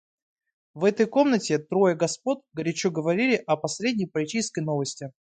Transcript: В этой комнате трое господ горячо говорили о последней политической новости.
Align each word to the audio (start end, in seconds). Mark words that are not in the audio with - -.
В 0.73 0.85
этой 0.85 1.05
комнате 1.05 1.59
трое 1.59 1.93
господ 1.95 2.41
горячо 2.53 2.89
говорили 2.89 3.35
о 3.45 3.55
последней 3.55 4.07
политической 4.07 4.61
новости. 4.63 5.11